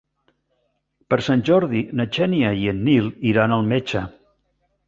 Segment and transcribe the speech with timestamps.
[1.13, 4.07] Per Sant Jordi na Xènia i en Nil iran al metge.